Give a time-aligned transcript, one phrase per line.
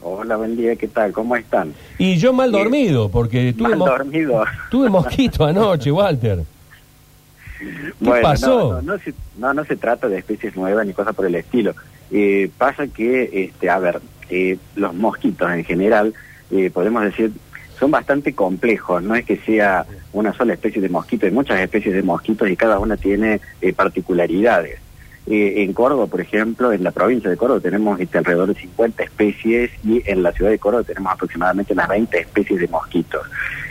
[0.00, 1.12] Hola, buen día, ¿qué tal?
[1.12, 1.74] ¿Cómo están?
[1.98, 4.44] Y yo mal dormido, porque tuve, Mal mo- dormido.
[4.70, 6.40] tuve mosquito anoche, Walter.
[7.98, 8.58] Bueno, pasó?
[8.74, 11.34] No, no, no se, no, no se trata de especies nuevas ni cosas por el
[11.34, 11.74] estilo.
[12.12, 14.00] Eh, pasa que, este, a ver,
[14.30, 16.14] eh, los mosquitos en general,
[16.52, 17.32] eh, podemos decir,
[17.80, 19.02] son bastante complejos.
[19.02, 22.54] No es que sea una sola especie de mosquito, hay muchas especies de mosquitos y
[22.56, 24.78] cada una tiene eh, particularidades.
[25.30, 29.02] Eh, en Córdoba, por ejemplo, en la provincia de Córdoba tenemos este, alrededor de 50
[29.02, 33.22] especies y en la ciudad de Córdoba tenemos aproximadamente unas 20 especies de mosquitos.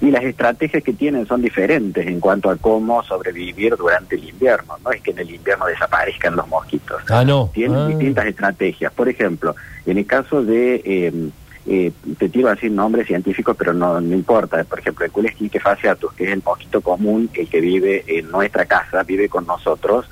[0.00, 4.76] Y las estrategias que tienen son diferentes en cuanto a cómo sobrevivir durante el invierno.
[4.84, 7.02] No es que en el invierno desaparezcan los mosquitos.
[7.08, 7.50] Ah, no.
[7.52, 7.88] Tienen Ah.
[7.88, 8.92] distintas estrategias.
[8.92, 9.56] Por ejemplo,
[9.86, 10.82] en el caso de...
[10.84, 11.30] eh,
[11.70, 14.62] eh, te tiro así nombres científicos, pero no, no importa.
[14.64, 18.64] Por ejemplo, el Culesquinque fasciatus, que es el mosquito común, el que vive en nuestra
[18.64, 20.08] casa, vive con nosotros,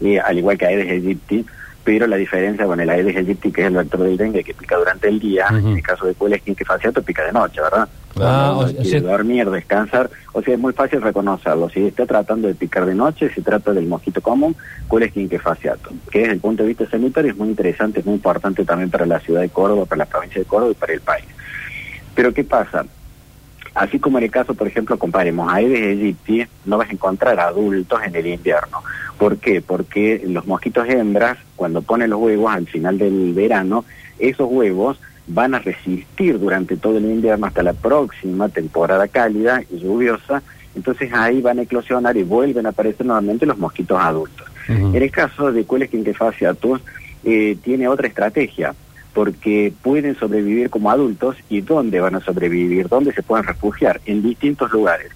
[0.00, 1.44] eh, al igual que Aedes aegypti,
[1.84, 4.76] pero la diferencia con el Aedes aegypti, que es el vector del dengue, que pica
[4.76, 7.88] durante el día, en el caso de Culesquinque fasciatus, pica de noche, ¿verdad?
[8.20, 11.70] Ah, o sea- quiere dormir, descansar, o sea, es muy fácil reconocerlo.
[11.70, 14.54] Si está tratando de picar de noche, se trata del mosquito común,
[14.88, 18.64] Culesquinque fasciatus, que desde el punto de vista sanitario es muy interesante, es muy importante
[18.64, 21.24] también para la ciudad de Córdoba, para la provincia de Córdoba y para el país.
[22.14, 22.84] Pero ¿qué pasa?
[23.74, 27.38] Así como en el caso, por ejemplo, comparemos a Aedes aegypti, no vas a encontrar
[27.38, 28.82] adultos en el invierno.
[29.20, 29.60] ¿Por qué?
[29.60, 33.84] Porque los mosquitos hembras, cuando ponen los huevos al final del verano,
[34.18, 39.80] esos huevos van a resistir durante todo el invierno hasta la próxima temporada cálida y
[39.80, 40.42] lluviosa.
[40.74, 44.46] Entonces ahí van a eclosionar y vuelven a aparecer nuevamente los mosquitos adultos.
[44.68, 46.80] En el caso de Cueles quinquefasciatus,
[47.22, 48.74] eh, tiene otra estrategia,
[49.12, 54.22] porque pueden sobrevivir como adultos y dónde van a sobrevivir, dónde se pueden refugiar, en
[54.22, 55.12] distintos lugares.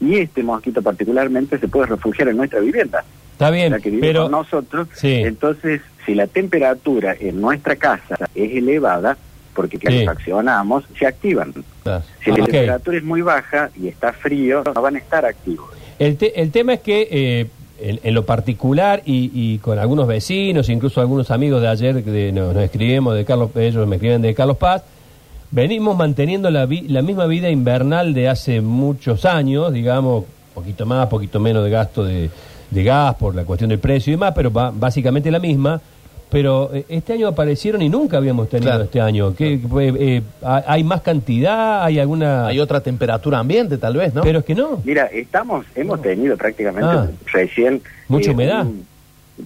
[0.00, 4.00] Y este mosquito particularmente se puede refugiar en nuestra vivienda, Está bien, la que vive
[4.08, 4.88] pero nosotros.
[4.94, 5.12] Sí.
[5.24, 9.16] Entonces, si la temperatura en nuestra casa es elevada,
[9.54, 10.06] porque claro, Sí.
[10.06, 11.52] accionamos, se activan.
[11.84, 15.68] Ah, Si la temperatura es muy baja y está frío, no van a estar activos.
[15.98, 17.46] el, te- el tema es que eh,
[17.80, 22.32] en, en lo particular y, y con algunos vecinos, incluso algunos amigos de ayer que
[22.32, 24.82] nos, nos escribimos de Carlos, ellos me escriben de Carlos Paz,
[25.50, 31.06] venimos manteniendo la, vi- la misma vida invernal de hace muchos años, digamos, poquito más,
[31.08, 32.30] poquito menos de gasto de,
[32.70, 35.80] de gas por la cuestión del precio y demás, pero básicamente la misma.
[36.30, 38.84] Pero eh, este año aparecieron y nunca habíamos tenido Claro.
[38.84, 39.34] este año.
[39.36, 41.84] ¿Qué, eh, eh, ¿Hay más cantidad?
[41.84, 42.48] ¿Hay alguna...?
[42.48, 44.22] Hay otra temperatura ambiente, tal vez, ¿no?
[44.22, 44.80] Pero es que no.
[44.84, 47.06] Mira, estamos, hemos tenido prácticamente Ah.
[47.32, 47.80] recién...
[48.08, 48.62] Mucha eh, humedad.
[48.66, 48.84] un-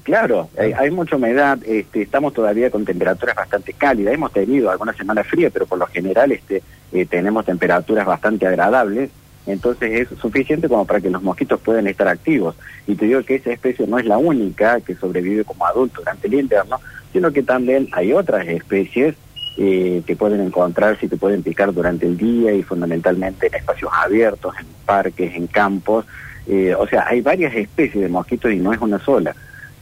[0.03, 4.97] claro, hay, hay mucha humedad, este, estamos todavía con temperaturas bastante cálidas, hemos tenido algunas
[4.97, 6.63] semanas frías, pero por lo general este,
[6.93, 9.11] eh, tenemos temperaturas bastante agradables,
[9.49, 12.55] entonces es suficiente como para que los mosquitos puedan estar activos.
[12.87, 16.29] Y te digo que esa especie no es la única que sobrevive como adulto durante
[16.29, 16.79] el invierno,
[17.13, 19.15] sino que también hay otras especies
[19.57, 23.91] eh, que pueden encontrarse y que pueden picar durante el día y fundamentalmente en espacios
[23.93, 26.07] abiertos, en parques, en campos.
[26.47, 29.35] Eh, o sea, hay varias especies de mosquitos y no es una sola.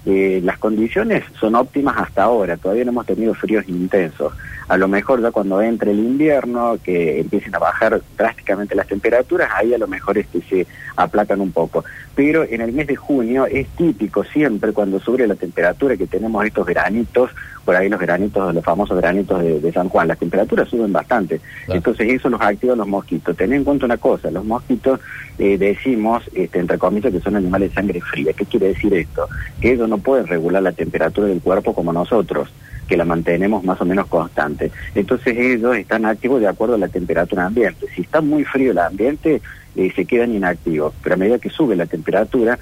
[0.06, 4.32] Eh, las condiciones son óptimas hasta ahora, todavía no hemos tenido fríos intensos.
[4.68, 9.50] A lo mejor ya cuando entre el invierno, que empiecen a bajar drásticamente las temperaturas,
[9.54, 11.84] ahí a lo mejor este, se aplacan un poco.
[12.14, 16.44] Pero en el mes de junio es típico siempre cuando sube la temperatura que tenemos
[16.44, 17.30] estos veranitos,
[17.64, 21.40] por ahí los granitos, los famosos granitos de, de San Juan, las temperaturas suben bastante.
[21.66, 21.78] Claro.
[21.78, 23.36] Entonces eso los activa los mosquitos.
[23.36, 25.00] Ten en cuenta una cosa, los mosquitos
[25.38, 28.32] eh, decimos, este, entre comillas, que son animales de sangre fría.
[28.32, 29.28] ¿Qué quiere decir esto?
[29.60, 32.48] Que ellos no pueden regular la temperatura del cuerpo como nosotros,
[32.88, 34.70] que la mantenemos más o menos constante.
[34.94, 37.86] Entonces ellos están activos de acuerdo a la temperatura ambiente.
[37.94, 39.42] Si está muy frío el ambiente,
[39.74, 42.58] eh, se quedan inactivos, pero a medida que sube la temperatura,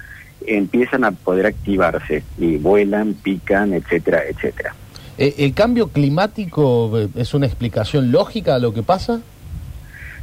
[0.47, 4.75] empiezan a poder activarse y vuelan, pican, etcétera, etcétera.
[5.17, 9.21] Eh, ¿El cambio climático eh, es una explicación lógica a lo que pasa?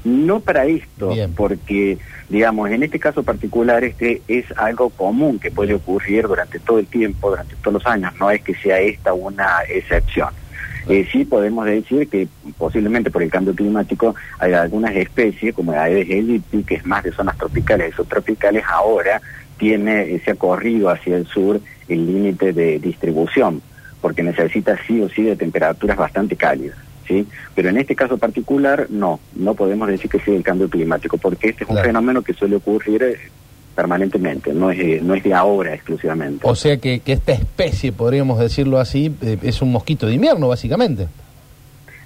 [0.03, 1.33] No para esto, Bien.
[1.33, 1.97] porque,
[2.29, 6.87] digamos, en este caso particular, este es algo común que puede ocurrir durante todo el
[6.87, 10.29] tiempo, durante todos los años, no es que sea esta una excepción.
[10.89, 15.83] Eh, sí podemos decir que posiblemente por el cambio climático hay algunas especies, como la
[15.83, 19.21] Aedes aegypti, que es más de zonas tropicales y subtropicales, ahora
[19.57, 23.61] tiene, eh, se ha corrido hacia el sur el límite de distribución,
[24.01, 26.77] porque necesita sí o sí de temperaturas bastante cálidas.
[27.11, 27.27] ¿Sí?
[27.55, 31.49] Pero en este caso particular, no, no podemos decir que sea el cambio climático, porque
[31.49, 31.89] este es un Claro.
[31.89, 33.17] fenómeno que suele ocurrir eh,
[33.75, 36.47] permanentemente, no es, de- no es de ahora exclusivamente.
[36.47, 40.47] O sea que, que esta especie, podríamos decirlo así, eh, es un mosquito de invierno,
[40.49, 41.07] básicamente.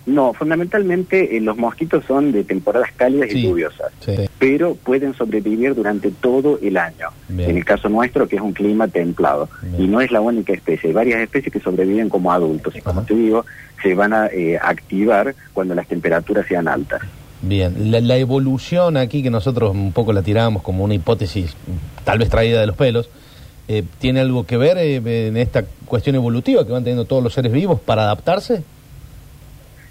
[0.06, 3.40] No, fundamentalmente eh, los mosquitos son de temporadas cálidas Sí.
[3.40, 4.14] y lluviosas, Sí.
[4.38, 7.10] pero pueden sobrevivir durante todo el año.
[7.28, 7.50] Bien.
[7.50, 9.50] En el caso nuestro, que es un clima templado.
[9.64, 9.84] Bien.
[9.84, 13.00] Y no es la única especie, hay varias especies que sobreviven como adultos y como
[13.00, 13.08] Ajá.
[13.08, 13.46] te digo,
[13.82, 17.02] se van a eh, activar cuando las temperaturas sean altas.
[17.42, 21.56] Bien, la, la evolución aquí que nosotros un poco la tiramos como una hipótesis
[22.04, 23.10] tal vez traída de los pelos,
[23.68, 27.34] eh, ¿tiene algo que ver eh, en esta cuestión evolutiva que van teniendo todos los
[27.34, 28.64] seres vivos para adaptarse?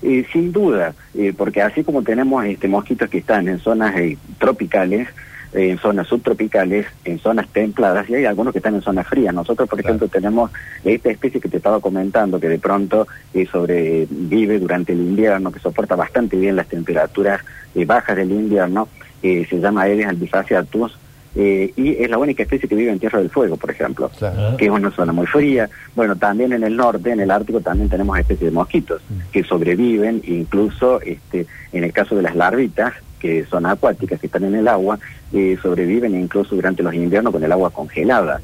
[0.07, 4.19] Eh, sin duda, eh, porque así como tenemos este, mosquitos que están en zonas eh,
[4.39, 5.09] tropicales,
[5.55, 9.33] en zonas subtropicales, en zonas templadas, y hay algunos que están en zonas frías.
[9.33, 9.95] Nosotros, por Claro.
[9.97, 10.51] ejemplo, tenemos
[10.85, 13.07] esta especie que te estaba comentando, que de pronto
[13.51, 17.41] sobrevive durante el invierno, que soporta bastante bien las temperaturas
[17.87, 18.89] bajas del invierno,
[19.23, 20.99] se llama Aedes albifasciatus,
[21.37, 24.57] eh, y es la única especie que vive en Tierra del Fuego, por ejemplo Claro.
[24.57, 25.69] que es una zona muy fría.
[25.97, 29.03] Bueno, también en el norte, en el Ártico, también tenemos especies de mosquitos
[29.33, 34.45] que sobreviven, incluso este, en el caso de las larvitas, que son acuáticas, que están
[34.45, 34.99] en el agua,
[35.33, 38.41] eh, sobreviven incluso durante los inviernos con el agua congelada.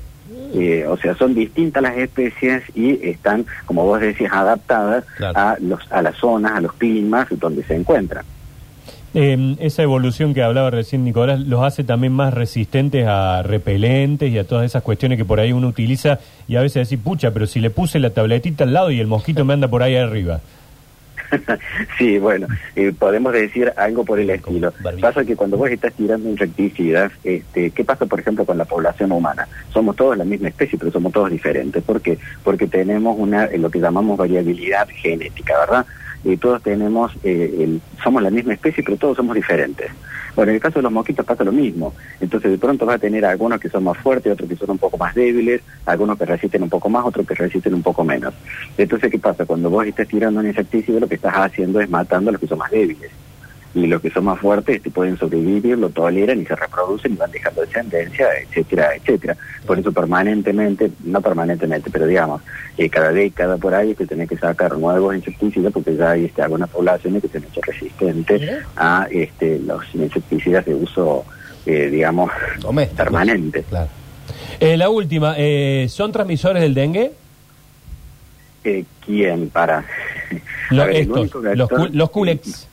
[0.55, 5.39] Eh, o sea, son distintas las especies y están, como vos decías, adaptadas Claro.
[5.39, 8.25] a, los, a las zonas, a los climas donde se encuentran.
[9.13, 14.39] Eh, esa evolución que hablaba recién Nicolás los hace también más resistentes a repelentes y
[14.39, 17.47] a todas esas cuestiones que por ahí uno utiliza y a veces decir, pucha, pero
[17.47, 20.41] si le puse la tabletita al lado y el mosquito me anda por ahí arriba.
[21.99, 22.47] sí, bueno,
[22.77, 24.73] eh, podemos decir algo por el estilo.
[25.01, 29.13] Pasa que cuando vos estás tirando insecticidas, este, ¿qué pasa, por ejemplo, con la población
[29.13, 29.47] humana?
[29.73, 31.83] Somos todos la misma especie, pero somos todos diferentes.
[31.83, 32.19] ¿Por qué?
[32.43, 35.87] Porque tenemos una, eh, lo que llamamos variabilidad genética, ¿verdad?
[36.25, 39.91] Y todos tenemos, eh, el- somos la misma especie, pero todos somos diferentes.
[40.37, 41.93] Bueno, en el caso de los mosquitos pasa lo mismo.
[42.21, 44.79] Entonces, de pronto vas a tener algunos que son más fuertes, otros que son un
[44.79, 48.33] poco más débiles, algunos que resisten un poco más, otros que resisten un poco menos.
[48.79, 49.45] Entonces, ¿qué pasa?
[49.45, 52.47] Cuando vos estás tirando un insecticida, lo que estás haciendo es matando a los que
[52.47, 53.11] son más débiles.
[53.73, 57.17] Y los que son más fuertes te pueden sobrevivir, lo toleran y se reproducen y
[57.17, 59.37] van dejando descendencia, etcétera, etcétera.
[59.65, 62.43] Por eso permanentemente, no permanentemente, pero digamos,
[62.77, 66.43] eh, cada década por ahí que tenés que sacar nuevos insecticidas porque ya hay este,
[66.43, 68.43] algunas poblaciones que se han hecho resistentes
[68.77, 71.25] a este, los insecticidas de uso,
[71.65, 72.97] eh, digamos, Doméstico.
[73.05, 73.63] permanente.
[73.69, 73.89] Claro.
[74.59, 77.13] Eh, la última, eh, ¿son transmisores del dengue?
[78.65, 79.85] Eh, ¿Quién para?
[80.71, 82.67] Lo- A ver, estos, los, los culex.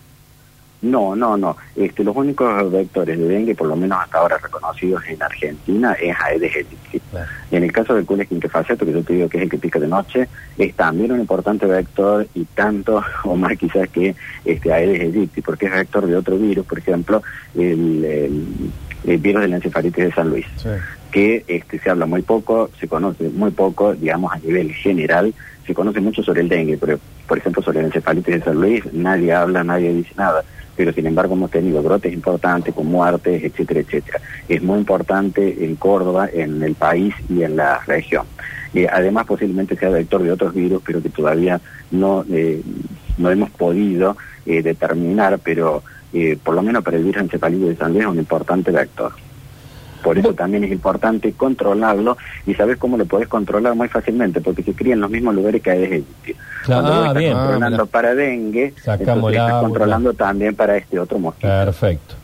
[0.81, 1.57] No, no, no.
[1.75, 6.15] Este, los únicos vectores de dengue, por lo menos hasta ahora reconocidos en Argentina, es
[6.23, 6.99] Aedes aegypti.
[7.11, 7.27] Claro.
[7.51, 9.79] En el caso del Culex quinquefaciato, que yo te digo que es el que pica
[9.79, 10.27] de noche,
[10.57, 14.15] es también un importante vector y tanto o más quizás que
[14.45, 17.23] este Aedes aegypti, porque es vector de otro virus, por ejemplo,
[17.55, 18.45] el, el-
[19.05, 20.69] el virus de la encefalitis de San Luis Sí.
[21.11, 25.33] que este, se habla muy poco, se conoce muy poco, digamos, a nivel general,
[25.65, 28.83] se conoce mucho sobre el dengue, pero por ejemplo sobre la encefalitis de San Luis
[28.93, 30.43] nadie habla, nadie dice nada,
[30.77, 34.21] pero sin embargo hemos tenido brotes importantes con muertes, etcétera, etcétera.
[34.47, 38.25] Es muy importante en Córdoba, en el país y en la región.
[38.73, 41.59] Eh, además posiblemente sea vector de otros virus, pero que todavía
[41.89, 42.61] no, eh,
[43.17, 44.15] no hemos podido
[44.45, 45.83] eh, determinar, pero
[46.43, 49.11] por lo menos para el virus encefalitis de San Luis es un importante vector.
[50.03, 54.63] Por eso también es importante controlarlo y sabes cómo lo podés controlar muy fácilmente, porque
[54.63, 56.33] se cría en los mismos lugares que aegypti.
[56.63, 57.33] Claro, Cuando ah, bien.
[57.33, 61.47] controlando Ah, para dengue, entonces estás controlando también para este otro mosquito.
[61.47, 62.15] Perfecto,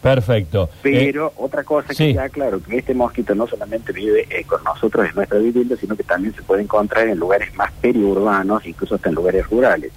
[0.00, 0.70] perfecto.
[0.82, 2.08] Pero Eh, otra cosa sí.
[2.08, 5.76] que ya claro, que este mosquito no solamente vive eh, con nosotros en nuestra vivienda,
[5.76, 9.92] sino que también se puede encontrar en lugares más periurbanos, incluso hasta en lugares rurales,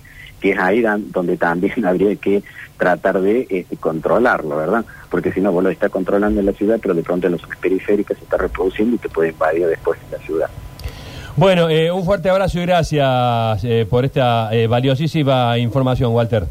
[0.46, 2.44] que es ahí donde también habría que
[2.78, 4.86] tratar de este, controlarlo, ¿verdad?
[5.10, 7.42] Porque si no, vos lo estás controlando en la ciudad, pero de pronto en las
[7.60, 10.50] periféricas se está reproduciendo y te puede invadir después en la ciudad.
[11.36, 16.46] bueno, eh, un fuerte abrazo y gracias eh, por esta eh, valiosísima información, Walter.